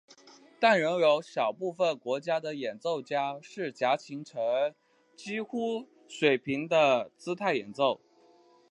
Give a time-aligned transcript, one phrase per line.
[0.59, 4.73] 但仍有少部分国家的演奏家是夹琴呈
[5.15, 8.01] 几乎水平的姿态演奏。